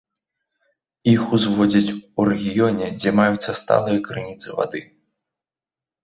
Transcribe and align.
Іх 1.11 1.23
узводзяць 1.37 1.95
у 2.23 2.25
рэгіёне, 2.31 2.85
дзе 3.01 3.13
маюцца 3.19 3.51
сталыя 3.59 3.99
крыніцы 4.09 4.47
вады. 4.61 4.81